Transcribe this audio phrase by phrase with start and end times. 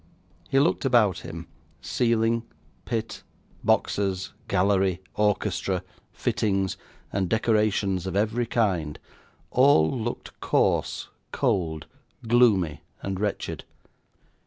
[0.49, 1.45] He looked about him;
[1.79, 2.41] ceiling,
[2.85, 3.21] pit,
[3.63, 6.75] boxes, gallery, orchestra, fittings,
[7.13, 8.97] and decorations of every kind,
[9.51, 11.85] all looked coarse, cold,
[12.27, 13.63] gloomy, and wretched.